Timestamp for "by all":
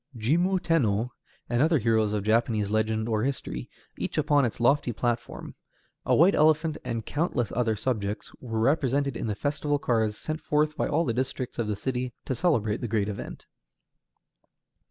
10.75-11.05